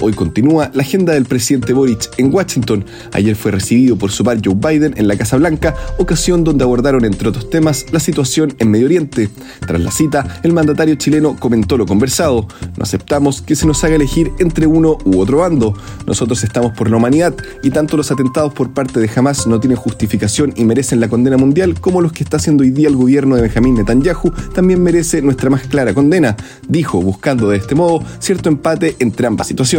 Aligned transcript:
Hoy 0.00 0.12
continúa 0.12 0.70
la 0.74 0.82
agenda 0.82 1.12
del 1.12 1.24
presidente 1.24 1.72
Boric 1.72 2.10
en 2.18 2.32
Washington. 2.32 2.84
Ayer 3.12 3.36
fue 3.36 3.52
recibido 3.52 3.96
por 3.96 4.10
su 4.10 4.24
par 4.24 4.40
Joe 4.44 4.54
Biden 4.54 4.94
en 4.96 5.08
la 5.08 5.16
Casa 5.16 5.36
Blanca, 5.36 5.74
ocasión 5.98 6.44
donde 6.44 6.64
abordaron, 6.64 7.04
entre 7.04 7.28
otros 7.28 7.50
temas, 7.50 7.86
la 7.92 8.00
situación 8.00 8.54
en 8.58 8.70
Medio 8.70 8.86
Oriente. 8.86 9.28
Tras 9.66 9.80
la 9.80 9.90
cita, 9.90 10.40
el 10.42 10.52
mandatario 10.52 10.94
chileno 10.96 11.36
comentó 11.36 11.76
lo 11.76 11.86
conversado. 11.86 12.46
No 12.76 12.82
aceptamos 12.82 13.42
que 13.42 13.56
se 13.56 13.66
nos 13.66 13.82
haga 13.84 13.96
elegir 13.96 14.30
entre 14.38 14.66
uno 14.66 14.98
u 15.04 15.20
otro 15.20 15.38
bando. 15.38 15.74
Nosotros 16.06 16.42
estamos 16.44 16.72
por 16.72 16.90
la 16.90 16.96
humanidad 16.96 17.34
y 17.62 17.70
tanto 17.70 17.96
los 17.96 18.10
atentados 18.10 18.52
por 18.52 18.72
parte 18.72 19.00
de 19.00 19.10
Hamas 19.14 19.46
no 19.46 19.60
tienen 19.60 19.76
justificación 19.76 20.52
y 20.56 20.64
merecen 20.64 21.00
la 21.00 21.08
condena 21.08 21.36
mundial 21.36 21.80
como 21.80 22.00
los 22.00 22.12
que 22.12 22.24
está 22.24 22.36
haciendo 22.36 22.62
hoy 22.62 22.70
día 22.70 22.88
el 22.88 22.96
gobierno 22.96 23.36
de 23.36 23.42
Benjamín 23.42 23.74
Netanyahu 23.74 24.32
también 24.52 24.82
merece 24.82 25.22
nuestra 25.22 25.50
más 25.50 25.62
clara 25.62 25.94
condena, 25.94 26.36
dijo, 26.68 27.00
buscando 27.00 27.48
de 27.48 27.58
este 27.58 27.74
modo 27.74 28.02
cierto 28.18 28.48
empate 28.48 28.96
entre 28.98 29.26
ambas 29.26 29.46
situaciones. 29.46 29.69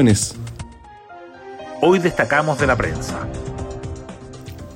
Hoy 1.81 1.99
destacamos 1.99 2.57
de 2.57 2.65
la 2.65 2.77
prensa. 2.77 3.27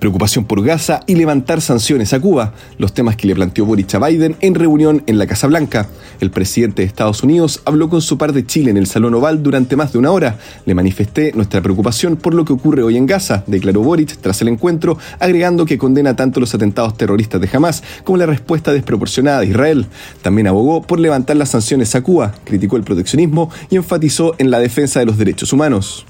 Preocupación 0.05 0.45
por 0.45 0.63
Gaza 0.63 0.99
y 1.07 1.15
levantar 1.15 1.61
sanciones 1.61 2.13
a 2.13 2.19
Cuba, 2.19 2.53
los 2.77 2.93
temas 2.93 3.15
que 3.15 3.25
le 3.25 3.33
planteó 3.33 3.65
Boric 3.65 3.95
a 3.95 4.07
Biden 4.07 4.35
en 4.39 4.53
reunión 4.53 5.01
en 5.07 5.17
la 5.17 5.25
Casa 5.25 5.47
Blanca. 5.47 5.87
El 6.19 6.29
presidente 6.29 6.83
de 6.83 6.87
Estados 6.87 7.23
Unidos 7.23 7.63
habló 7.65 7.89
con 7.89 8.03
su 8.03 8.15
par 8.15 8.31
de 8.31 8.45
Chile 8.45 8.69
en 8.69 8.77
el 8.77 8.85
Salón 8.85 9.15
Oval 9.15 9.41
durante 9.41 9.75
más 9.75 9.93
de 9.93 9.97
una 9.97 10.11
hora. 10.11 10.37
Le 10.67 10.75
manifesté 10.75 11.31
nuestra 11.33 11.59
preocupación 11.59 12.17
por 12.17 12.35
lo 12.35 12.45
que 12.45 12.53
ocurre 12.53 12.83
hoy 12.83 12.97
en 12.97 13.07
Gaza, 13.07 13.43
declaró 13.47 13.81
Boric 13.81 14.17
tras 14.17 14.39
el 14.43 14.49
encuentro, 14.49 14.99
agregando 15.17 15.65
que 15.65 15.79
condena 15.79 16.15
tanto 16.15 16.39
los 16.39 16.53
atentados 16.53 16.95
terroristas 16.95 17.41
de 17.41 17.49
Hamas 17.51 17.81
como 18.03 18.19
la 18.19 18.27
respuesta 18.27 18.73
desproporcionada 18.73 19.39
de 19.39 19.47
Israel. 19.47 19.87
También 20.21 20.45
abogó 20.45 20.83
por 20.83 20.99
levantar 20.99 21.35
las 21.35 21.49
sanciones 21.49 21.95
a 21.95 22.03
Cuba, 22.03 22.31
criticó 22.43 22.77
el 22.77 22.83
proteccionismo 22.83 23.49
y 23.71 23.77
enfatizó 23.77 24.35
en 24.37 24.51
la 24.51 24.59
defensa 24.59 24.99
de 24.99 25.07
los 25.07 25.17
derechos 25.17 25.51
humanos. 25.51 26.05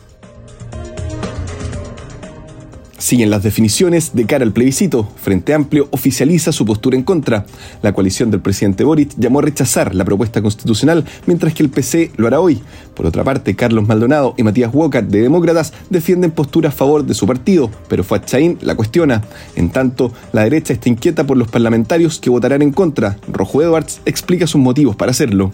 Siguen 3.05 3.29
las 3.29 3.43
definiciones 3.43 4.15
de 4.15 4.25
cara 4.25 4.43
al 4.43 4.51
plebiscito. 4.51 5.07
Frente 5.17 5.53
Amplio 5.53 5.87
oficializa 5.91 6.51
su 6.51 6.65
postura 6.65 6.97
en 6.97 7.03
contra. 7.03 7.45
La 7.83 7.93
coalición 7.93 8.31
del 8.31 8.41
presidente 8.41 8.83
Boric 8.83 9.11
llamó 9.15 9.37
a 9.37 9.41
rechazar 9.43 9.93
la 9.93 10.03
propuesta 10.03 10.41
constitucional, 10.41 11.05
mientras 11.27 11.53
que 11.53 11.61
el 11.61 11.69
PC 11.69 12.13
lo 12.17 12.25
hará 12.25 12.39
hoy. 12.39 12.63
Por 12.95 13.05
otra 13.05 13.23
parte, 13.23 13.55
Carlos 13.55 13.87
Maldonado 13.87 14.33
y 14.37 14.41
Matías 14.41 14.73
Walker 14.73 15.05
de 15.05 15.21
Demócratas 15.21 15.71
defienden 15.91 16.31
postura 16.31 16.69
a 16.69 16.71
favor 16.71 17.05
de 17.05 17.13
su 17.13 17.27
partido, 17.27 17.69
pero 17.87 18.03
Chaín 18.25 18.57
la 18.61 18.73
cuestiona. 18.73 19.21
En 19.55 19.69
tanto, 19.69 20.11
la 20.33 20.45
derecha 20.45 20.73
está 20.73 20.89
inquieta 20.89 21.27
por 21.27 21.37
los 21.37 21.47
parlamentarios 21.47 22.17
que 22.17 22.31
votarán 22.31 22.63
en 22.63 22.71
contra. 22.71 23.17
Rojo 23.31 23.61
Edwards 23.61 24.01
explica 24.05 24.47
sus 24.47 24.61
motivos 24.61 24.95
para 24.95 25.11
hacerlo. 25.11 25.51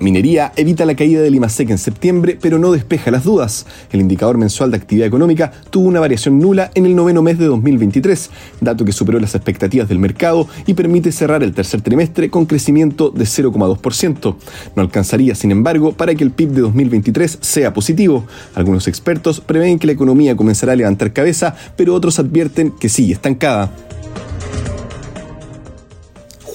Minería 0.00 0.52
evita 0.54 0.86
la 0.86 0.94
caída 0.94 1.20
del 1.20 1.34
IMASEC 1.34 1.70
en 1.70 1.78
septiembre, 1.78 2.38
pero 2.40 2.58
no 2.60 2.70
despeja 2.70 3.10
las 3.10 3.24
dudas. 3.24 3.66
El 3.90 4.00
indicador 4.00 4.38
mensual 4.38 4.70
de 4.70 4.76
actividad 4.76 5.08
económica 5.08 5.50
tuvo 5.70 5.88
una 5.88 5.98
variación 5.98 6.38
nula 6.38 6.70
en 6.74 6.86
el 6.86 6.94
noveno 6.94 7.20
mes 7.20 7.36
de 7.38 7.46
2023, 7.46 8.30
dato 8.60 8.84
que 8.84 8.92
superó 8.92 9.18
las 9.18 9.34
expectativas 9.34 9.88
del 9.88 9.98
mercado 9.98 10.46
y 10.66 10.74
permite 10.74 11.10
cerrar 11.10 11.42
el 11.42 11.52
tercer 11.52 11.80
trimestre 11.80 12.30
con 12.30 12.46
crecimiento 12.46 13.10
de 13.10 13.24
0,2%. 13.24 14.36
No 14.76 14.82
alcanzaría, 14.82 15.34
sin 15.34 15.50
embargo, 15.50 15.92
para 15.92 16.14
que 16.14 16.22
el 16.22 16.30
PIB 16.30 16.50
de 16.50 16.60
2023 16.60 17.38
sea 17.40 17.74
positivo. 17.74 18.24
Algunos 18.54 18.86
expertos 18.86 19.40
prevén 19.40 19.80
que 19.80 19.88
la 19.88 19.94
economía 19.94 20.36
comenzará 20.36 20.74
a 20.74 20.76
levantar 20.76 21.12
cabeza, 21.12 21.56
pero 21.76 21.94
otros 21.94 22.20
advierten 22.20 22.70
que 22.70 22.88
sigue 22.88 23.14
estancada. 23.14 23.72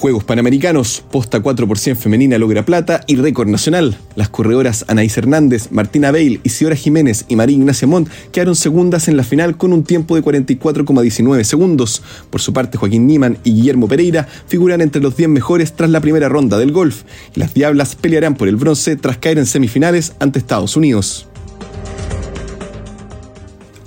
Juegos 0.03 0.25
Panamericanos, 0.25 1.01
posta 1.11 1.39
4 1.39 1.65
femenina 1.95 2.37
logra 2.37 2.65
plata 2.65 3.05
y 3.07 3.15
récord 3.15 3.47
nacional. 3.47 3.97
Las 4.17 4.27
corredoras 4.27 4.83
Anaís 4.89 5.17
Hernández, 5.17 5.71
Martina 5.71 6.11
Bale, 6.11 6.41
Isidora 6.43 6.75
Jiménez 6.75 7.23
y 7.29 7.37
María 7.37 7.55
Ignacia 7.55 7.87
Montt 7.87 8.09
quedaron 8.33 8.57
segundas 8.57 9.07
en 9.07 9.15
la 9.15 9.23
final 9.23 9.55
con 9.55 9.71
un 9.71 9.85
tiempo 9.85 10.17
de 10.17 10.21
44,19 10.21 11.43
segundos. 11.43 12.03
Por 12.29 12.41
su 12.41 12.51
parte, 12.51 12.77
Joaquín 12.77 13.07
Niman 13.07 13.37
y 13.45 13.53
Guillermo 13.53 13.87
Pereira 13.87 14.27
figuran 14.45 14.81
entre 14.81 15.01
los 15.01 15.15
10 15.15 15.29
mejores 15.29 15.71
tras 15.71 15.89
la 15.89 16.01
primera 16.01 16.27
ronda 16.27 16.57
del 16.57 16.73
golf. 16.73 17.03
Las 17.35 17.53
Diablas 17.53 17.95
pelearán 17.95 18.35
por 18.35 18.49
el 18.49 18.57
bronce 18.57 18.97
tras 18.97 19.19
caer 19.19 19.37
en 19.37 19.45
semifinales 19.45 20.15
ante 20.19 20.37
Estados 20.37 20.75
Unidos. 20.75 21.29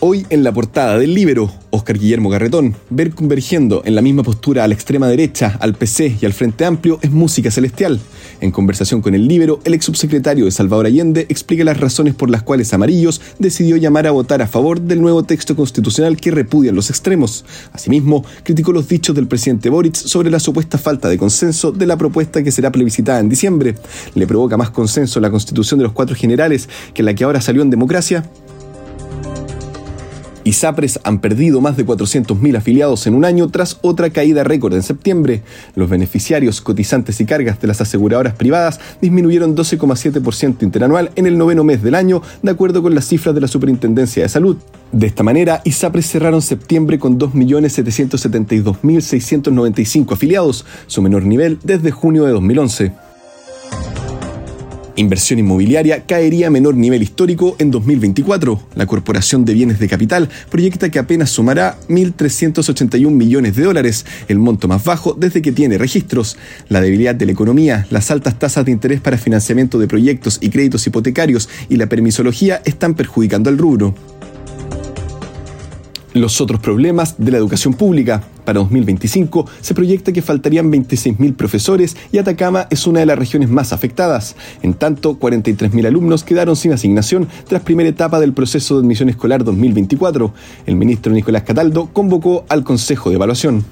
Hoy 0.00 0.26
en 0.28 0.44
la 0.44 0.52
portada 0.52 0.98
del 0.98 1.14
Libro, 1.14 1.50
Oscar 1.70 1.98
Guillermo 1.98 2.28
Garretón, 2.28 2.76
ver 2.90 3.14
convergiendo 3.14 3.80
en 3.86 3.94
la 3.94 4.02
misma 4.02 4.22
postura 4.22 4.62
a 4.62 4.68
la 4.68 4.74
extrema 4.74 5.08
derecha, 5.08 5.56
al 5.58 5.72
PC 5.72 6.18
y 6.20 6.26
al 6.26 6.34
Frente 6.34 6.66
Amplio 6.66 6.98
es 7.00 7.10
música 7.10 7.50
celestial. 7.50 7.98
En 8.42 8.50
conversación 8.50 9.00
con 9.00 9.14
el 9.14 9.26
Libro, 9.26 9.58
el 9.64 9.72
ex 9.72 9.86
subsecretario 9.86 10.44
de 10.44 10.50
Salvador 10.50 10.84
Allende 10.84 11.24
explica 11.30 11.64
las 11.64 11.80
razones 11.80 12.14
por 12.14 12.28
las 12.28 12.42
cuales 12.42 12.74
Amarillos 12.74 13.22
decidió 13.38 13.78
llamar 13.78 14.06
a 14.06 14.10
votar 14.10 14.42
a 14.42 14.46
favor 14.46 14.82
del 14.82 15.00
nuevo 15.00 15.22
texto 15.22 15.56
constitucional 15.56 16.18
que 16.18 16.30
repudia 16.30 16.72
los 16.72 16.90
extremos. 16.90 17.46
Asimismo, 17.72 18.22
criticó 18.42 18.72
los 18.72 18.88
dichos 18.88 19.16
del 19.16 19.28
presidente 19.28 19.70
Boric 19.70 19.94
sobre 19.94 20.30
la 20.30 20.40
supuesta 20.40 20.76
falta 20.76 21.08
de 21.08 21.16
consenso 21.16 21.72
de 21.72 21.86
la 21.86 21.96
propuesta 21.96 22.42
que 22.42 22.52
será 22.52 22.70
plebiscitada 22.70 23.18
en 23.18 23.30
diciembre. 23.30 23.74
¿Le 24.14 24.26
provoca 24.26 24.58
más 24.58 24.68
consenso 24.68 25.20
la 25.20 25.30
constitución 25.30 25.78
de 25.78 25.84
los 25.84 25.94
cuatro 25.94 26.14
generales 26.14 26.68
que 26.92 27.02
la 27.02 27.14
que 27.14 27.24
ahora 27.24 27.40
salió 27.40 27.62
en 27.62 27.70
democracia? 27.70 28.28
ISAPRES 30.46 31.00
han 31.02 31.20
perdido 31.20 31.60
más 31.60 31.76
de 31.76 31.84
400.000 31.84 32.56
afiliados 32.56 33.08
en 33.08 33.14
un 33.14 33.24
año 33.24 33.48
tras 33.48 33.78
otra 33.82 34.10
caída 34.10 34.44
récord 34.44 34.74
en 34.74 34.84
septiembre. 34.84 35.42
Los 35.74 35.90
beneficiarios, 35.90 36.60
cotizantes 36.60 37.20
y 37.20 37.26
cargas 37.26 37.60
de 37.60 37.66
las 37.66 37.80
aseguradoras 37.80 38.34
privadas 38.34 38.78
disminuyeron 39.00 39.56
12,7% 39.56 40.62
interanual 40.62 41.10
en 41.16 41.26
el 41.26 41.36
noveno 41.36 41.64
mes 41.64 41.82
del 41.82 41.96
año, 41.96 42.22
de 42.42 42.52
acuerdo 42.52 42.80
con 42.80 42.94
las 42.94 43.08
cifras 43.08 43.34
de 43.34 43.40
la 43.40 43.48
Superintendencia 43.48 44.22
de 44.22 44.28
Salud. 44.28 44.56
De 44.92 45.08
esta 45.08 45.24
manera, 45.24 45.62
ISAPRES 45.64 46.06
cerraron 46.06 46.42
septiembre 46.42 47.00
con 47.00 47.18
2.772.695 47.18 50.12
afiliados, 50.12 50.64
su 50.86 51.02
menor 51.02 51.24
nivel 51.24 51.58
desde 51.64 51.90
junio 51.90 52.24
de 52.24 52.30
2011. 52.30 53.05
Inversión 54.98 55.38
inmobiliaria 55.38 56.06
caería 56.06 56.46
a 56.46 56.50
menor 56.50 56.74
nivel 56.74 57.02
histórico 57.02 57.54
en 57.58 57.70
2024. 57.70 58.60
La 58.74 58.86
Corporación 58.86 59.44
de 59.44 59.52
Bienes 59.52 59.78
de 59.78 59.88
Capital 59.88 60.30
proyecta 60.50 60.88
que 60.90 60.98
apenas 60.98 61.28
sumará 61.28 61.78
1.381 61.90 63.10
millones 63.10 63.56
de 63.56 63.64
dólares, 63.64 64.06
el 64.28 64.38
monto 64.38 64.68
más 64.68 64.84
bajo 64.84 65.12
desde 65.12 65.42
que 65.42 65.52
tiene 65.52 65.76
registros. 65.76 66.38
La 66.70 66.80
debilidad 66.80 67.14
de 67.14 67.26
la 67.26 67.32
economía, 67.32 67.86
las 67.90 68.10
altas 68.10 68.38
tasas 68.38 68.64
de 68.64 68.72
interés 68.72 69.02
para 69.02 69.18
financiamiento 69.18 69.78
de 69.78 69.86
proyectos 69.86 70.38
y 70.40 70.48
créditos 70.48 70.86
hipotecarios 70.86 71.50
y 71.68 71.76
la 71.76 71.90
permisología 71.90 72.62
están 72.64 72.94
perjudicando 72.94 73.50
al 73.50 73.58
rubro. 73.58 73.94
Los 76.14 76.40
otros 76.40 76.58
problemas 76.60 77.16
de 77.18 77.32
la 77.32 77.36
educación 77.36 77.74
pública. 77.74 78.22
Para 78.46 78.60
2025 78.60 79.44
se 79.60 79.74
proyecta 79.74 80.12
que 80.12 80.22
faltarían 80.22 80.70
26.000 80.70 81.34
profesores 81.34 81.96
y 82.12 82.18
Atacama 82.18 82.68
es 82.70 82.86
una 82.86 83.00
de 83.00 83.06
las 83.06 83.18
regiones 83.18 83.50
más 83.50 83.72
afectadas. 83.72 84.36
En 84.62 84.72
tanto, 84.72 85.18
43.000 85.18 85.84
alumnos 85.84 86.22
quedaron 86.22 86.54
sin 86.54 86.72
asignación 86.72 87.26
tras 87.48 87.62
primera 87.62 87.90
etapa 87.90 88.20
del 88.20 88.32
proceso 88.32 88.76
de 88.76 88.82
admisión 88.82 89.08
escolar 89.08 89.42
2024. 89.42 90.32
El 90.64 90.76
ministro 90.76 91.12
Nicolás 91.12 91.42
Cataldo 91.42 91.90
convocó 91.92 92.44
al 92.48 92.62
Consejo 92.62 93.10
de 93.10 93.16
Evaluación. 93.16 93.64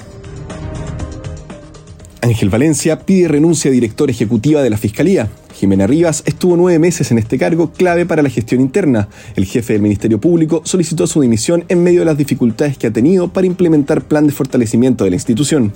Ángel 2.25 2.49
Valencia 2.49 3.01
pide 3.01 3.29
renuncia 3.29 3.71
a 3.71 3.73
director 3.73 4.09
ejecutiva 4.09 4.63
de 4.63 4.71
la 4.71 4.79
Fiscalía. 4.79 5.29
Jimena 5.55 5.87
Rivas 5.87 6.23
estuvo 6.25 6.57
nueve 6.57 6.79
meses 6.79 7.11
en 7.11 7.19
este 7.19 7.39
cargo 7.39 7.71
clave 7.71 8.07
para 8.07 8.23
la 8.23 8.31
gestión 8.31 8.63
interna. 8.63 9.09
El 9.37 9.45
jefe 9.45 9.75
del 9.75 9.83
Ministerio 9.83 10.19
Público 10.19 10.63
solicitó 10.65 11.07
su 11.07 11.21
dimisión 11.21 11.67
en 11.69 11.83
medio 11.83 12.01
de 12.01 12.07
las 12.07 12.17
dificultades 12.17 12.79
que 12.79 12.87
ha 12.87 12.91
tenido 12.91 13.29
para 13.29 13.47
implementar 13.47 14.01
plan 14.01 14.27
de 14.27 14.33
fortalecimiento 14.33 15.05
de 15.05 15.11
la 15.11 15.17
institución. 15.17 15.75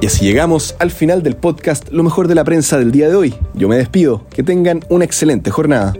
Y 0.00 0.06
así 0.06 0.24
llegamos 0.24 0.74
al 0.80 0.90
final 0.90 1.22
del 1.22 1.36
podcast 1.36 1.88
Lo 1.92 2.02
mejor 2.02 2.26
de 2.26 2.34
la 2.34 2.42
prensa 2.42 2.76
del 2.76 2.90
día 2.90 3.08
de 3.08 3.14
hoy. 3.14 3.32
Yo 3.54 3.68
me 3.68 3.76
despido. 3.76 4.26
Que 4.34 4.42
tengan 4.42 4.80
una 4.88 5.04
excelente 5.04 5.52
jornada. 5.52 5.94